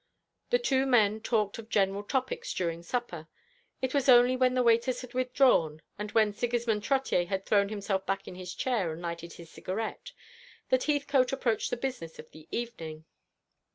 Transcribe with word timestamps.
The 0.49 0.57
two 0.57 0.87
men 0.87 1.19
talked 1.21 1.59
of 1.59 1.69
general 1.69 2.01
topics 2.01 2.55
during 2.55 2.81
supper. 2.81 3.27
It 3.83 3.93
was 3.93 4.09
only 4.09 4.35
when 4.35 4.55
the 4.55 4.63
waiters 4.63 5.01
had 5.01 5.13
withdrawn, 5.13 5.83
and 5.95 6.11
when 6.13 6.33
Sigismond 6.33 6.81
Trottier 6.81 7.27
had 7.27 7.45
thrown 7.45 7.69
himself 7.69 8.07
back 8.07 8.27
in 8.27 8.33
his 8.33 8.55
chair 8.55 8.91
and 8.93 8.99
lighted 9.03 9.33
his 9.33 9.51
cigarette, 9.51 10.13
that 10.69 10.85
Heathcote 10.85 11.31
approached 11.31 11.69
the 11.69 11.77
business 11.77 12.17
of 12.17 12.31
the 12.31 12.47
evening. 12.49 13.05